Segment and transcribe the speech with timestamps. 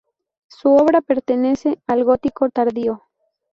[0.47, 3.03] Su obra pertenece al gótico tardío.